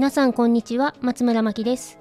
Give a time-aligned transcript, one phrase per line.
[0.00, 1.98] 皆さんこんにちは松村真希です。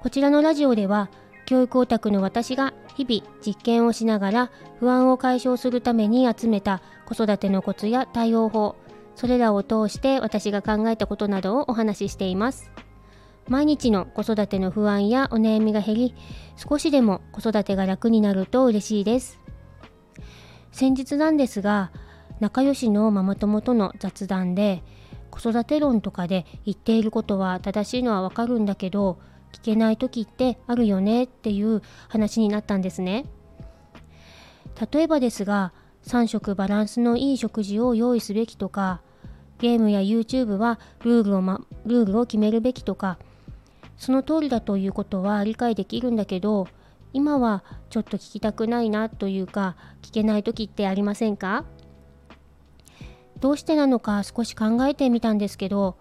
[0.00, 1.10] こちらのラジオでは
[1.44, 4.50] 教育オタクの私が日々実験をしながら
[4.80, 8.74] 不安を解消するために集めた子育てのコツや対応法
[9.16, 12.70] それらを通して私が考えたことなどをお話ししています。
[13.48, 16.14] 毎日の子育ての不安やお悩みが減り
[16.56, 19.38] 少しでも子育てが楽になると嬉しいです。
[20.72, 21.92] 先日なんですが
[22.40, 24.82] 仲良しのママ友との雑談で
[25.30, 29.18] 子育て論とかで言っていることは正しいのはわかるんだけど
[29.52, 33.26] 聞けない時ってあるよねっていう話になったんですね。
[34.92, 35.72] 例えばですが
[36.04, 39.00] 3食バランスのいい食事を用意すべきとか
[39.58, 43.18] ゲームや YouTube はルールを、ま、ルールを決めるべきとか
[43.96, 46.68] その通りだということは理解できるんだけど
[47.14, 51.64] 今はちょっと聞きたくないなというか聞けない時ってありませんか？
[53.40, 55.96] どうしてなのか少し考えてみたんですけど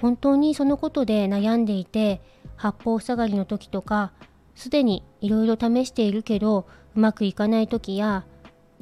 [0.00, 2.22] 本当にそのことで悩んでいて
[2.56, 4.12] 八方塞がりの時とか
[4.54, 8.24] すでにいろいろ試しているけどうまくいかない時や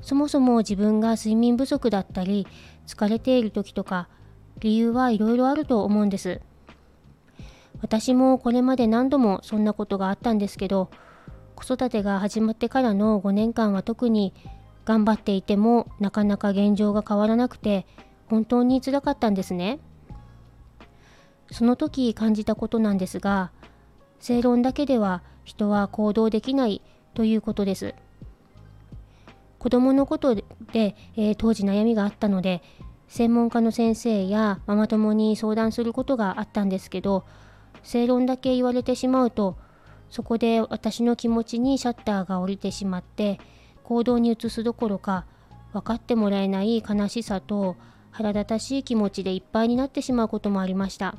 [0.03, 2.47] そもそも自分が睡眠不足だったり
[2.87, 4.09] 疲れている時とか
[4.61, 6.41] 理由はいろいろあると思うんです。
[7.81, 10.91] 私もこれまで何度もそんなことがあったんですけど
[11.55, 14.35] 子育てが始まってからの5年間は特に
[14.89, 17.87] 頑張っていてもなかなか現状が変わらなくて
[18.29, 19.81] 本当につらかったんですね。
[21.51, 23.51] その時感じたことなんですが
[24.19, 26.81] 正論だけでは人は行動できない
[27.13, 27.95] ということです。
[29.59, 32.63] 子供のことで、えー、当時悩みがあったので
[33.09, 37.27] 専門家の先生やママ友に相談することがあったんですけど
[37.83, 39.59] 正論だけ言われてしまうと
[40.09, 43.39] そこで私の気持ちにシャッターが下りてしまって
[43.89, 45.25] 行動に移すどころか
[45.73, 47.75] 分かってもらえない悲しさと
[48.11, 51.17] 腹立たしい気持ちでいっぱいになってしまうこともありました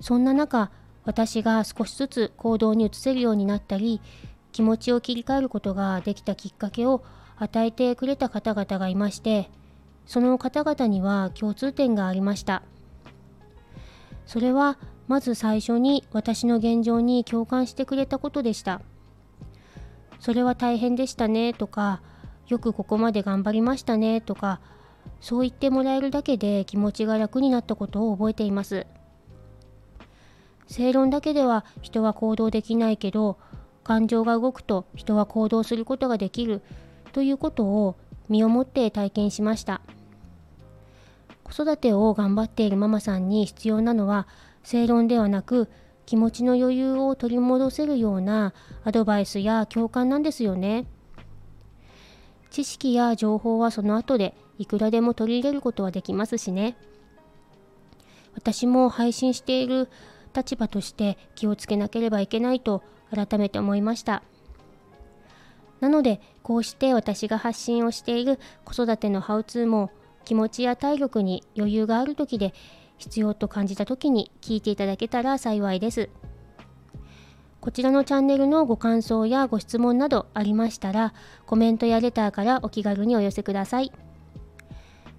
[0.00, 0.70] そんな中
[1.04, 4.00] 私が少しずつ行動に移せるようになったり
[4.52, 7.04] 気持ちを切り替えることができたきっかけを
[7.36, 9.50] 与えてくれた方々がいまして
[10.06, 12.62] その方々には共通点がありました
[14.24, 14.78] それは
[15.08, 18.80] まず最初に私の現状に共感してくれたことでした。
[20.20, 22.02] それは大変でしたねとか、
[22.48, 24.60] よくここまで頑張りましたねとか、
[25.20, 28.86] そう言ってもらえるだけで気持ちが楽になったことを覚えています。
[30.68, 33.38] 正論だけでは人は行動できないけど、
[33.84, 36.62] 感情が動くと人は行動することができる
[37.12, 37.96] ということを
[38.28, 39.80] 身をもって体験しました。
[41.44, 44.26] 子育てを頑張っているママさんに必要なのは
[44.64, 45.68] 正論ではなく
[46.06, 50.86] 気持ちの余裕を取り戻せるようなアドバイスや共感なんですよね。
[52.50, 56.76] 知識や情報はその後でいくらでも取り入れることはできますしね。
[58.34, 59.88] 私も配信している
[60.34, 64.22] 立場として気をつけなければいけないと改めて思いました。
[65.80, 69.90] なのでこうして私が発信をしている子育てのハウツーも
[70.24, 72.54] 気持ちや体力に余裕がある時で
[72.98, 76.08] 必要と感じた時に聞いていただけたら幸いです。
[77.60, 81.14] こちらのチャンネルのご感想やご質問などありましたら
[81.46, 83.92] コメントやレターからお気軽にお寄せください。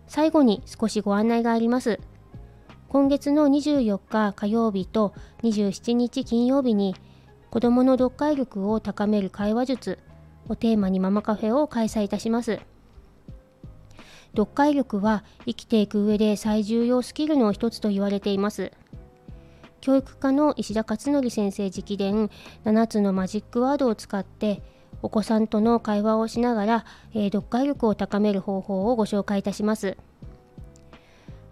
[0.07, 1.99] 最後に少しご案内があります。
[2.87, 5.13] 今月の24日火曜日と
[5.43, 6.95] 27日金曜日に
[7.49, 9.99] 子どもの読解力を高める会話術
[10.47, 12.61] をテーマにママカフェを開催いたします。
[14.37, 18.71] 読解力は生きていく上で最重要スキルの一つと言われています。
[19.81, 22.29] 教育科の石田勝則先生直伝
[22.63, 24.61] 7つのマジックワードを使って
[25.01, 29.97] お子さんとの会話をしながら、えー、読解力を高める方法をご紹介いたします。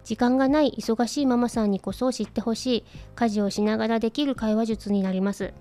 [0.04, 2.84] 時間がない忙しいママさんにこそ知ってほしい
[3.16, 5.52] 家事をしながらできる会話術になります。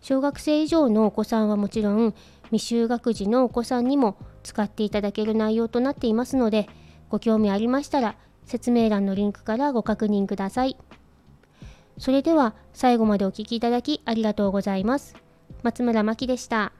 [0.00, 2.14] 小学生以上のお子さんはもちろん
[2.50, 6.68] 未就学児のお子さんにも使っていただける内容となっていますので
[7.08, 10.76] ご興味ありましたら説明欄のリンクからご確認ください。
[11.98, 15.14] それでは最後までお聴きいただきありがとうございます。
[15.62, 16.72] 松村真希でした。